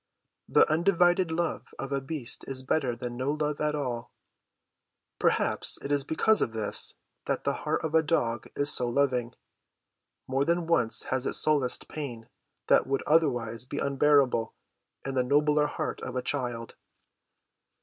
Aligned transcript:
The 0.49 0.67
undivided 0.67 1.29
love 1.29 1.67
of 1.77 1.91
a 1.91 2.01
beast 2.01 2.43
is 2.47 2.63
better 2.63 2.95
than 2.95 3.15
no 3.17 3.33
love 3.33 3.61
at 3.61 3.75
all. 3.75 4.11
Perhaps 5.19 5.77
it 5.83 5.91
is 5.91 6.03
because 6.03 6.41
of 6.41 6.53
this 6.53 6.95
that 7.25 7.43
the 7.43 7.53
heart 7.69 7.83
of 7.85 7.93
a 7.93 8.01
dog 8.01 8.47
is 8.55 8.73
so 8.73 8.89
loving; 8.89 9.35
more 10.27 10.43
than 10.43 10.65
once 10.65 11.03
has 11.13 11.27
it 11.27 11.33
solaced 11.33 11.87
pain 11.87 12.27
that 12.65 12.87
would 12.87 13.03
otherwise 13.05 13.63
be 13.63 13.77
unbearable 13.77 14.55
in 15.05 15.13
the 15.13 15.21
nobler 15.23 15.67
heart 15.67 16.01
of 16.01 16.15
a 16.15 16.23
child. 16.23 16.75